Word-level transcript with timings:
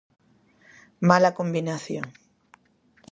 Mala 1.09 1.35
combinación. 1.39 2.05